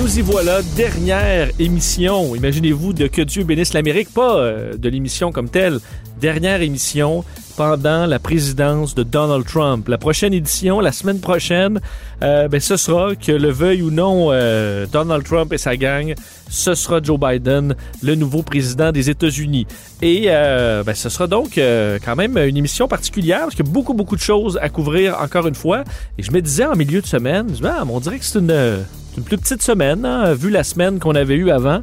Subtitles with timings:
[0.00, 5.30] Nous y voilà, dernière émission, imaginez-vous, de Que Dieu bénisse l'Amérique, pas euh, de l'émission
[5.30, 5.78] comme telle,
[6.18, 7.22] dernière émission
[7.60, 9.86] pendant la présidence de Donald Trump.
[9.86, 11.78] La prochaine édition, la semaine prochaine,
[12.22, 16.14] euh, ben, ce sera que le veuille ou non euh, Donald Trump et sa gang,
[16.48, 19.66] ce sera Joe Biden, le nouveau président des États-Unis.
[20.00, 21.60] Et euh, ben, ce sera donc
[22.02, 25.18] quand même une émission particulière parce qu'il y a beaucoup, beaucoup de choses à couvrir
[25.20, 25.84] encore une fois.
[26.16, 28.86] Et je me disais en milieu de semaine, ah, on dirait que c'est une,
[29.18, 31.82] une plus petite semaine, hein, vu la semaine qu'on avait eue avant,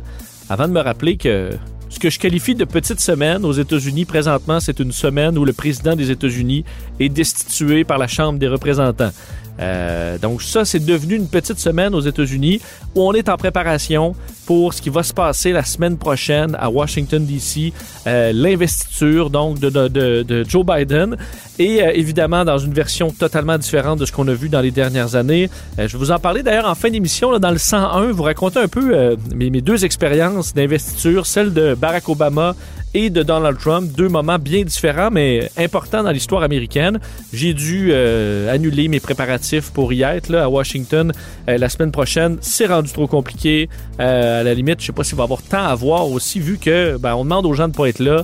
[0.49, 1.51] avant de me rappeler que
[1.89, 5.53] ce que je qualifie de petite semaine aux États-Unis présentement, c'est une semaine où le
[5.53, 6.65] président des États-Unis
[6.99, 9.11] est destitué par la Chambre des représentants.
[9.59, 12.61] Euh, donc ça, c'est devenu une petite semaine aux États-Unis
[12.95, 14.15] où on est en préparation
[14.47, 17.73] pour ce qui va se passer la semaine prochaine à Washington, D.C.,
[18.07, 21.17] euh, l'investiture donc de, de, de, Joe Biden
[21.59, 24.71] et euh, évidemment dans une version totalement différente de ce qu'on a vu dans les
[24.71, 25.49] dernières années.
[25.77, 28.59] Euh, je vais vous en parler d'ailleurs en fin d'émission, dans le 101, vous raconter
[28.59, 32.55] un peu euh, mes deux expériences d'investiture, celle de Barack Obama
[32.93, 36.99] et de Donald Trump, deux moments bien différents mais importants dans l'histoire américaine.
[37.33, 41.11] J'ai dû euh, annuler mes préparatifs pour y être là, à Washington
[41.47, 42.37] euh, la semaine prochaine.
[42.41, 43.69] C'est rendu trop compliqué.
[43.99, 46.39] Euh, à la limite, je sais pas s'il va y avoir tant à voir aussi,
[46.39, 48.23] vu que ben, on demande aux gens de pas être là.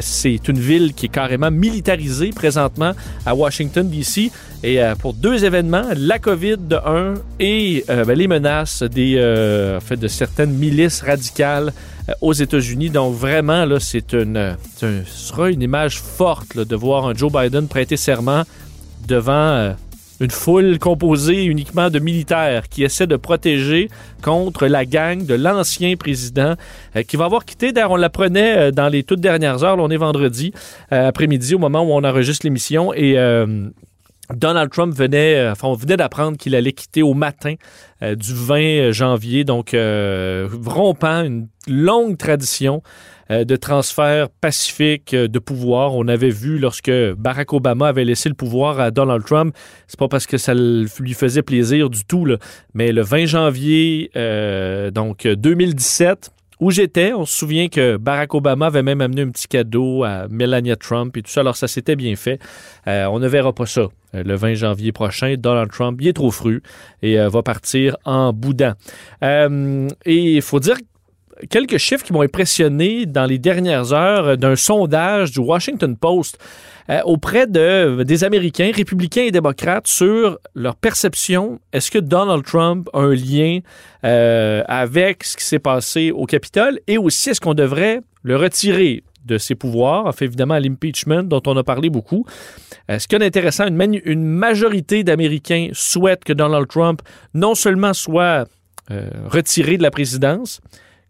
[0.00, 2.92] C'est une ville qui est carrément militarisée présentement
[3.26, 4.30] à Washington D.C.
[4.64, 10.52] Et pour deux événements, la COVID de un et ben, les menaces des, de certaines
[10.52, 11.72] milices radicales
[12.20, 12.90] aux États-Unis.
[12.90, 17.14] Donc vraiment, là, c'est une, euh, ce sera une image forte là, de voir un
[17.14, 18.42] Joe Biden prêter serment
[19.06, 19.72] devant euh,
[20.20, 23.88] une foule composée uniquement de militaires qui essaient de protéger
[24.22, 26.54] contre la gang de l'ancien président
[26.96, 27.72] euh, qui va avoir quitté.
[27.72, 29.76] D'ailleurs, on l'apprenait euh, dans les toutes dernières heures.
[29.76, 30.52] Là, on est vendredi
[30.92, 33.68] euh, après-midi au moment où on enregistre l'émission et euh,
[34.30, 37.54] Donald Trump venait, euh, enfin, on venait d'apprendre qu'il allait quitter au matin
[38.02, 42.82] euh, du 20 janvier, donc euh, rompant une longue tradition
[43.30, 45.94] euh, de transfert pacifique euh, de pouvoir.
[45.94, 49.54] On avait vu lorsque Barack Obama avait laissé le pouvoir à Donald Trump,
[49.86, 52.26] c'est pas parce que ça lui faisait plaisir du tout,
[52.74, 56.30] mais le 20 janvier, euh, donc euh, 2017,
[56.62, 57.12] où j'étais.
[57.12, 61.16] On se souvient que Barack Obama avait même amené un petit cadeau à Melania Trump
[61.16, 61.40] et tout ça.
[61.40, 62.38] Alors, ça s'était bien fait.
[62.86, 65.34] Euh, on ne verra pas ça euh, le 20 janvier prochain.
[65.36, 66.62] Donald Trump, il est trop fru
[67.02, 68.76] et euh, va partir en boudin.
[69.20, 70.76] Et il faut dire
[71.50, 76.38] quelques chiffres qui m'ont impressionné dans les dernières heures d'un sondage du Washington Post
[76.90, 81.60] euh, auprès de, des Américains, républicains et démocrates, sur leur perception.
[81.72, 83.60] Est-ce que Donald Trump a un lien
[84.04, 86.80] euh, avec ce qui s'est passé au Capitole?
[86.86, 91.42] Et aussi est-ce qu'on devrait le retirer de ses pouvoirs, en fait évidemment l'impeachment dont
[91.46, 92.26] on a parlé beaucoup.
[92.88, 97.02] Ce qui est intéressant, une, une majorité d'Américains souhaitent que Donald Trump
[97.32, 98.48] non seulement soit
[98.90, 100.60] euh, retiré de la présidence,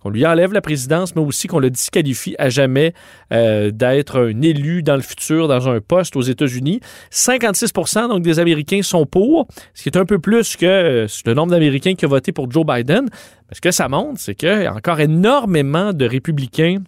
[0.02, 2.92] qu'on lui enlève la présidence, mais aussi qu'on le disqualifie à jamais
[3.32, 6.80] euh, d'être un élu dans le futur dans un poste aux États-Unis.
[7.10, 7.72] 56
[8.08, 11.52] donc des Américains sont pour, ce qui est un peu plus que euh, le nombre
[11.52, 13.08] d'Américains qui ont voté pour Joe Biden.
[13.52, 16.78] Ce que ça montre, c'est qu'il y a encore énormément de républicains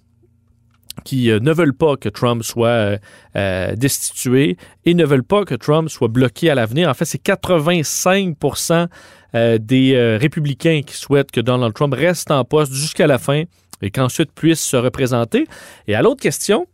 [1.05, 2.99] qui euh, ne veulent pas que Trump soit
[3.77, 6.89] destitué et ne veulent pas que Trump soit bloqué à l'avenir.
[6.89, 8.37] En fait, c'est 85
[9.35, 13.45] euh, des euh, républicains qui souhaitent que Donald Trump reste en poste jusqu'à la fin
[13.83, 15.47] et qu'ensuite puisse se représenter.
[15.87, 16.67] Et à l'autre question,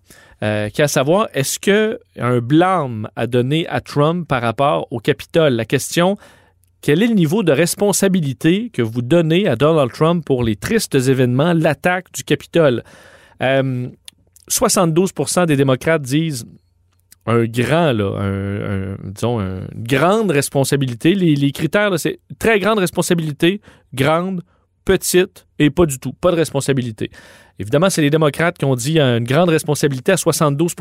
[0.42, 4.86] euh, qui est à savoir, est-ce que un blâme à donner à Trump par rapport
[4.90, 5.54] au Capitole?
[5.54, 6.16] La question,
[6.80, 10.94] quel est le niveau de responsabilité que vous donnez à Donald Trump pour les tristes
[10.94, 12.82] événements, l'attaque du Capitole?
[13.42, 13.88] Euh,
[14.50, 16.46] 72% des démocrates disent
[17.26, 21.14] un grand, là, disons, un- une grande responsabilité.
[21.14, 23.60] Les, critères, c'est très grande responsabilité,
[23.94, 24.42] grande,
[24.84, 26.12] petite et pas du tout.
[26.14, 27.10] Pas de responsabilité.
[27.58, 30.74] Évidemment, c'est les démocrates qui ont dit euh, une grande responsabilité à 72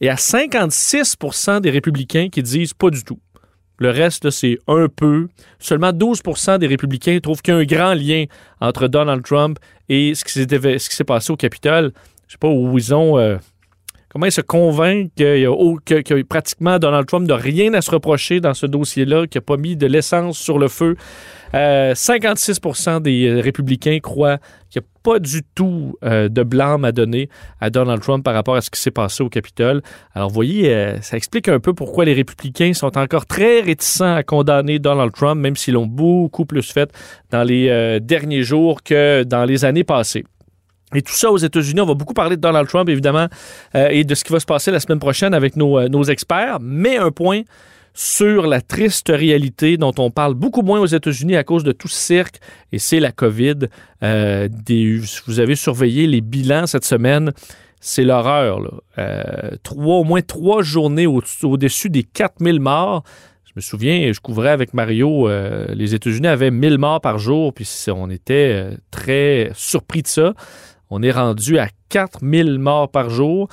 [0.00, 1.16] et à 56
[1.60, 3.18] des républicains qui disent pas du tout.
[3.78, 5.28] Le reste, c'est un peu.
[5.58, 8.24] Seulement 12% des républicains trouvent qu'il y a un grand lien
[8.60, 9.58] entre Donald Trump
[9.88, 11.92] et ce qui s'est passé au Capitole.
[12.26, 13.18] Je sais pas où ils ont.
[13.18, 13.36] euh,
[14.18, 18.52] comment se convainquent qu'il y a pratiquement Donald Trump n'a rien à se reprocher dans
[18.52, 20.96] ce dossier-là, qu'il n'a pas mis de l'essence sur le feu.
[21.54, 24.38] Euh, 56% des euh, républicains croient
[24.70, 27.28] qu'il n'y a pas du tout euh, de blâme à donner
[27.60, 29.82] à Donald Trump par rapport à ce qui s'est passé au Capitole.
[30.14, 34.16] Alors, vous voyez, euh, ça explique un peu pourquoi les républicains sont encore très réticents
[34.16, 36.90] à condamner Donald Trump, même s'ils l'ont beaucoup plus fait
[37.30, 40.24] dans les derniers jours que dans les années passées.
[40.94, 43.26] Et tout ça aux États-Unis, on va beaucoup parler de Donald Trump, évidemment,
[43.74, 46.04] euh, et de ce qui va se passer la semaine prochaine avec nos, euh, nos
[46.04, 46.58] experts.
[46.62, 47.42] Mais un point
[47.92, 51.88] sur la triste réalité dont on parle beaucoup moins aux États-Unis à cause de tout
[51.88, 52.36] ce cirque,
[52.72, 53.68] et c'est la COVID.
[54.02, 54.48] Euh,
[55.26, 57.32] vous avez surveillé les bilans cette semaine.
[57.80, 58.60] C'est l'horreur.
[59.62, 63.02] trois, au moins trois journées au- au-dessus des 4000 morts.
[63.44, 65.28] Je me souviens, je couvrais avec Mario,
[65.72, 70.34] les États-Unis avaient 1000 morts par jour, puis on était très surpris de ça.
[70.90, 73.48] On est rendu à 4000 morts par jour.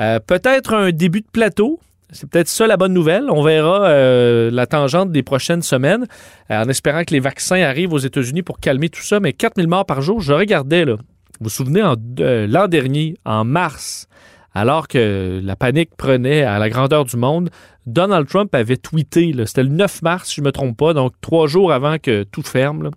[0.00, 1.80] Euh, peut-être un début de plateau.
[2.12, 3.26] C'est peut-être ça la bonne nouvelle.
[3.30, 6.06] On verra euh, la tangente des prochaines semaines
[6.50, 9.20] euh, en espérant que les vaccins arrivent aux États-Unis pour calmer tout ça.
[9.20, 10.84] Mais 4000 morts par jour, je regardais.
[10.84, 10.96] Vous
[11.40, 14.08] vous souvenez, en, l'an dernier, en mars,
[14.52, 17.50] alors que la panique prenait à la grandeur du monde,
[17.86, 21.12] Donald Trump avait tweeté, c'était le 9 mars, si je ne me trompe pas, donc
[21.20, 22.90] trois jours avant que tout ferme.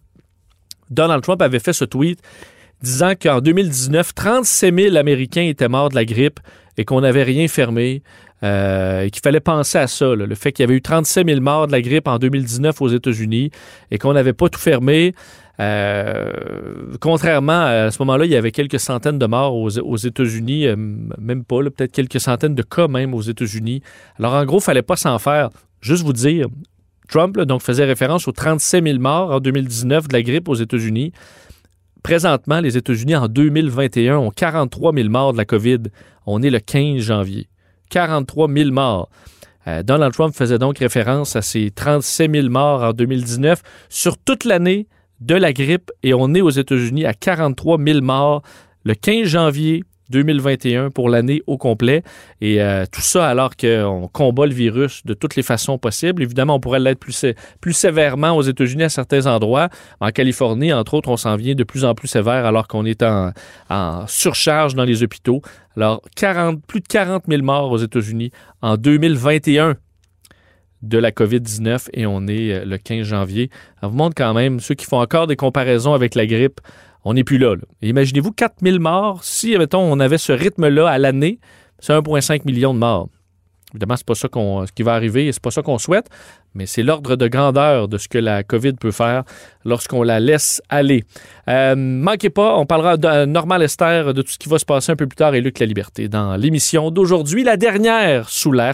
[0.89, 2.19] Donald Trump avait fait ce tweet
[2.83, 6.39] disant qu'en 2019, 37 000 Américains étaient morts de la grippe
[6.77, 8.03] et qu'on n'avait rien fermé.
[8.43, 11.39] euh, et qu'il fallait penser à ça, le fait qu'il y avait eu 37 000
[11.39, 13.51] morts de la grippe en 2019 aux États-Unis
[13.89, 15.15] et qu'on n'avait pas tout fermé.
[15.61, 16.33] Euh,
[16.99, 21.45] contrairement à, ce moment-là, il y avait quelques centaines de morts aux, États-Unis, euh, même
[21.45, 23.81] pas, peut-être quelques centaines de cas même aux États-Unis.
[24.19, 25.49] Alors en gros, il fallait pas s'en faire.
[25.79, 26.47] Juste vous dire,
[27.07, 31.13] Trump donc faisait référence aux 37 000 morts en 2019 de la grippe aux États-Unis.
[32.03, 35.83] Présentement, les États-Unis en 2021 ont 43 000 morts de la COVID.
[36.25, 37.47] On est le 15 janvier.
[37.89, 39.09] 43 000 morts.
[39.67, 44.43] Euh, Donald Trump faisait donc référence à ces 37 000 morts en 2019 sur toute
[44.43, 44.87] l'année
[45.21, 48.41] de la grippe et on est aux États-Unis à 43 000 morts
[48.83, 52.03] le 15 janvier 2021 pour l'année au complet.
[52.39, 56.21] Et euh, tout ça alors qu'on combat le virus de toutes les façons possibles.
[56.21, 59.69] Évidemment, on pourrait l'être plus, sé- plus sévèrement aux États-Unis à certains endroits.
[59.99, 63.03] En Californie, entre autres, on s'en vient de plus en plus sévère alors qu'on est
[63.03, 63.31] en,
[64.07, 65.41] surcharge dans les hôpitaux.
[65.75, 68.29] Alors, 40, plus de 40 000 morts aux États-Unis
[68.61, 69.75] en 2021
[70.83, 73.49] de la COVID-19 et on est euh, le 15 janvier.
[73.81, 76.59] Ça vous montre quand même, ceux qui font encore des comparaisons avec la grippe,
[77.05, 77.55] on n'est plus là.
[77.81, 79.23] Imaginez-vous 4000 morts.
[79.23, 81.39] Si, mettons, on avait ce rythme-là à l'année,
[81.79, 83.09] c'est 1,5 million de morts.
[83.73, 86.07] Évidemment, c'est pas ça ce qui va arriver et c'est pas ça qu'on souhaite,
[86.53, 89.23] mais c'est l'ordre de grandeur de ce que la COVID peut faire
[89.65, 91.03] lorsqu'on la laisse aller.
[91.49, 94.65] Euh, manquez pas, on parlera de euh, Normal Esther, de tout ce qui va se
[94.65, 98.51] passer un peu plus tard et Luc La Liberté dans l'émission d'aujourd'hui, la dernière sous
[98.51, 98.71] l'air